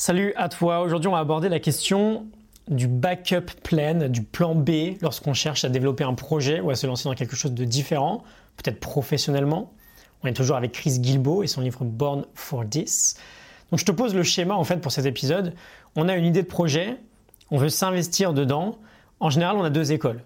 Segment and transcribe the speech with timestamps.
[0.00, 2.28] Salut à toi, aujourd'hui on va aborder la question
[2.68, 6.86] du backup plan, du plan B lorsqu'on cherche à développer un projet ou à se
[6.86, 8.22] lancer dans quelque chose de différent,
[8.56, 9.72] peut-être professionnellement.
[10.22, 13.16] On est toujours avec Chris Gilbo et son livre Born for This.
[13.72, 15.54] Donc je te pose le schéma en fait pour cet épisode.
[15.96, 16.94] On a une idée de projet,
[17.50, 18.78] on veut s'investir dedans.
[19.18, 20.22] En général, on a deux écoles.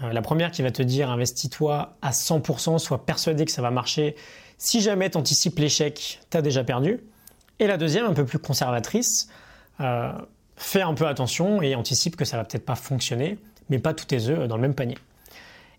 [0.00, 3.72] Euh, la première qui va te dire investis-toi à 100%, sois persuadé que ça va
[3.72, 4.14] marcher.
[4.58, 7.00] Si jamais tu anticipes l'échec, tu as déjà perdu.
[7.60, 9.28] Et la deuxième, un peu plus conservatrice,
[9.80, 10.12] euh,
[10.56, 14.06] fais un peu attention et anticipe que ça va peut-être pas fonctionner, mais pas tous
[14.06, 14.98] tes œufs dans le même panier.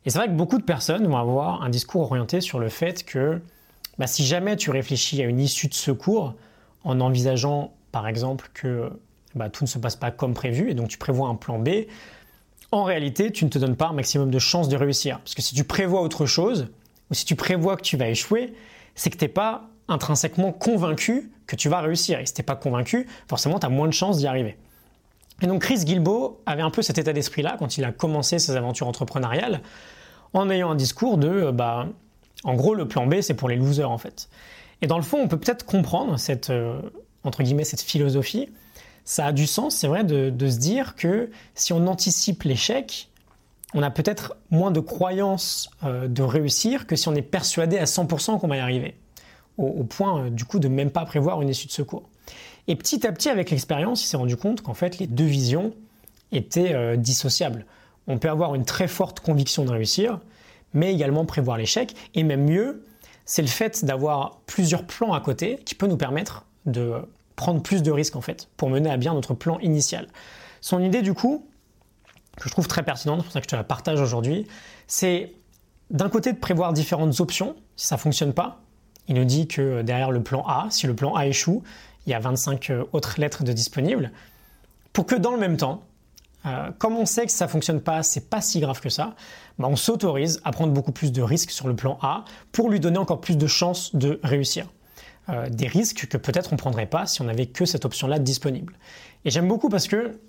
[0.05, 3.03] Et c'est vrai que beaucoup de personnes vont avoir un discours orienté sur le fait
[3.03, 3.41] que
[3.97, 6.35] bah, si jamais tu réfléchis à une issue de secours
[6.83, 8.89] en envisageant par exemple que
[9.35, 11.69] bah, tout ne se passe pas comme prévu et donc tu prévois un plan B,
[12.71, 15.19] en réalité tu ne te donnes pas un maximum de chances de réussir.
[15.19, 16.69] Parce que si tu prévois autre chose,
[17.11, 18.53] ou si tu prévois que tu vas échouer,
[18.95, 22.19] c'est que tu n'es pas intrinsèquement convaincu que tu vas réussir.
[22.19, 24.57] Et si tu n'es pas convaincu, forcément tu as moins de chances d'y arriver.
[25.41, 28.55] Et donc Chris Gilbo avait un peu cet état d'esprit-là quand il a commencé ses
[28.55, 29.61] aventures entrepreneuriales,
[30.33, 31.87] en ayant un discours de, euh, bah,
[32.43, 34.29] en gros, le plan B, c'est pour les losers en fait.
[34.81, 36.79] Et dans le fond, on peut peut-être comprendre cette, euh,
[37.23, 38.49] entre guillemets, cette philosophie.
[39.03, 43.09] Ça a du sens, c'est vrai, de, se dire que si on anticipe l'échec,
[43.73, 47.85] on a peut-être moins de croyances euh, de réussir que si on est persuadé à
[47.85, 48.95] 100% qu'on va y arriver,
[49.59, 52.03] au, point du coup de même pas prévoir une issue de secours.
[52.67, 55.73] Et petit à petit, avec l'expérience, il s'est rendu compte qu'en fait, les deux visions
[56.31, 57.65] étaient euh, dissociables.
[58.07, 60.19] On peut avoir une très forte conviction de réussir,
[60.73, 61.95] mais également prévoir l'échec.
[62.13, 62.83] Et même mieux,
[63.25, 66.93] c'est le fait d'avoir plusieurs plans à côté qui peut nous permettre de
[67.35, 70.07] prendre plus de risques en fait, pour mener à bien notre plan initial.
[70.61, 71.47] Son idée du coup,
[72.37, 74.45] que je trouve très pertinente, c'est pour ça que je te la partage aujourd'hui,
[74.87, 75.33] c'est
[75.89, 78.61] d'un côté de prévoir différentes options, si ça ne fonctionne pas.
[79.09, 81.63] Il nous dit que derrière le plan A, si le plan A échoue,
[82.05, 84.11] il y a 25 euh, autres lettres de disponibles,
[84.93, 85.83] pour que dans le même temps,
[86.45, 89.15] euh, comme on sait que ça ne fonctionne pas, c'est pas si grave que ça,
[89.57, 92.79] bah, on s'autorise à prendre beaucoup plus de risques sur le plan A pour lui
[92.79, 94.67] donner encore plus de chances de réussir.
[95.29, 98.19] Euh, des risques que peut-être on ne prendrait pas si on n'avait que cette option-là
[98.19, 98.73] disponible.
[99.25, 100.19] Et j'aime beaucoup parce que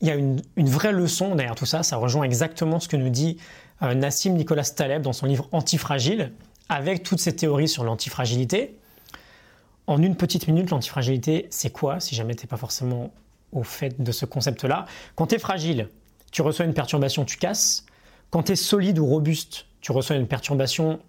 [0.00, 3.08] il y a une, vraie leçon derrière tout ça, ça rejoint exactement ce que nous
[3.08, 3.38] dit
[3.80, 6.32] Nassim Nicolas Taleb dans son livre Antifragile,
[6.68, 8.78] avec toutes ces théories sur l'antifragilité.
[9.86, 13.12] En une petite minute, l'antifragilité, c'est quoi si jamais tu pas forcément
[13.52, 14.86] au fait de ce concept-là?
[15.14, 15.88] Quand tu es fragile,
[16.32, 17.84] tu reçois une perturbation, tu casses.
[18.30, 21.00] Quand tu es solide ou robuste, tu reçois une perturbation,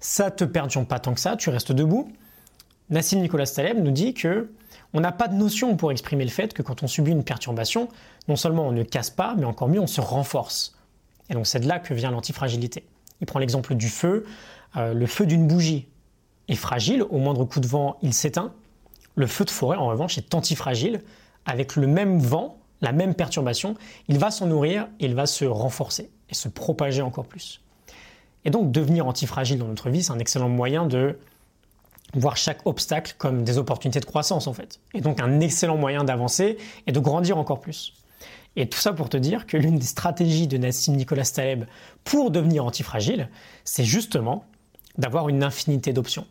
[0.00, 2.10] ça te perturbe pas tant que ça, tu restes debout.
[2.90, 4.50] Nassim Nicolas Taleb nous dit que
[4.94, 7.88] on n'a pas de notion pour exprimer le fait que quand on subit une perturbation,
[8.28, 10.76] non seulement on ne casse pas, mais encore mieux, on se renforce.
[11.30, 12.84] Et donc c'est de là que vient l'antifragilité.
[13.22, 14.26] Il prend l'exemple du feu,
[14.76, 15.86] euh, le feu d'une bougie
[16.48, 18.52] est fragile, au moindre coup de vent, il s'éteint.
[19.14, 21.02] Le feu de forêt, en revanche, est antifragile.
[21.46, 23.74] Avec le même vent, la même perturbation,
[24.08, 27.60] il va s'en nourrir il va se renforcer et se propager encore plus.
[28.44, 31.16] Et donc, devenir antifragile dans notre vie, c'est un excellent moyen de
[32.14, 34.80] voir chaque obstacle comme des opportunités de croissance, en fait.
[34.94, 37.94] Et donc, un excellent moyen d'avancer et de grandir encore plus.
[38.56, 41.64] Et tout ça pour te dire que l'une des stratégies de Nassim Nicolas Taleb
[42.04, 43.28] pour devenir antifragile,
[43.64, 44.44] c'est justement
[44.98, 46.26] d'avoir une infinité d'options.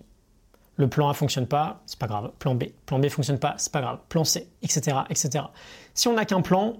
[0.78, 2.32] Le plan A fonctionne pas, c'est pas grave.
[2.40, 4.00] Plan B, plan B fonctionne pas, c'est pas grave.
[4.08, 5.46] Plan C, etc., etc.
[5.94, 6.78] Si on n'a qu'un plan,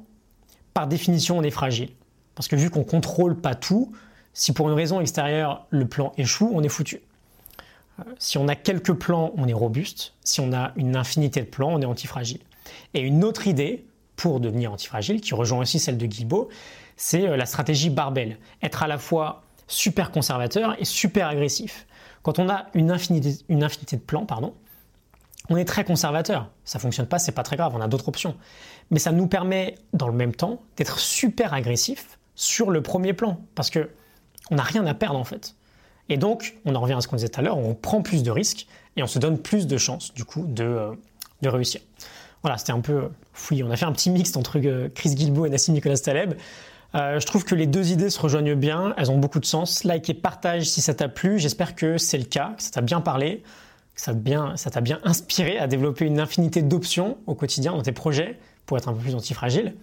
[0.74, 1.90] par définition, on est fragile.
[2.36, 3.92] Parce que vu qu'on contrôle pas tout,
[4.34, 7.02] si pour une raison extérieure le plan échoue, on est foutu.
[8.00, 10.14] Euh, si on a quelques plans, on est robuste.
[10.24, 12.42] Si on a une infinité de plans, on est antifragile.
[12.94, 13.86] Et une autre idée
[14.22, 16.50] pour devenir antifragile, qui rejoint aussi celle de Guilbeault,
[16.96, 18.38] c'est euh, la stratégie barbelle.
[18.62, 21.88] Être à la fois super conservateur et super agressif.
[22.22, 24.54] Quand on a une infinité, de plans, pardon,
[25.50, 26.52] on est très conservateur.
[26.66, 28.36] Ça fonctionne pas, c'est pas très grave, on a d'autres options.
[28.92, 33.42] Mais ça nous permet, dans le même temps, d'être super agressif sur le premier plan,
[33.56, 33.90] parce que
[34.52, 35.56] on n'a rien à perdre en fait.
[36.10, 38.22] Et donc, on en revient à ce qu'on disait tout à l'heure, on prend plus
[38.22, 38.68] de risques
[38.98, 40.92] et on se donne plus de chances, du coup, de, euh,
[41.42, 41.82] de réussir.
[42.42, 43.64] Voilà, c'était un peu fouillé.
[43.64, 46.36] On a fait un petit mix entre euh, Chris Guilbeault et Nassim Nicolas Taleb.
[46.94, 49.84] Euh, je trouve que les deux idées se rejoignent bien, elles ont beaucoup de sens.
[49.84, 52.82] Like et partage si ça t'a plu, j'espère que c'est le cas, que ça t'a
[52.82, 53.44] bien parlé,
[53.96, 58.38] que ça t'a bien, inspiré à développer une infinité d'options au quotidien dans tes projets
[58.66, 59.76] pour être un peu plus antifragile.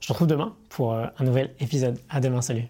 [0.00, 1.98] Je te retrouve demain pour euh, un nouvel épisode.
[2.10, 2.68] À demain, salut